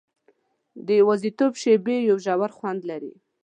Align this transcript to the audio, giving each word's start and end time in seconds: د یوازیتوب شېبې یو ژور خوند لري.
د 0.85 0.87
یوازیتوب 1.01 1.53
شېبې 1.61 1.95
یو 2.09 2.17
ژور 2.25 2.51
خوند 2.57 2.81
لري. 2.89 3.13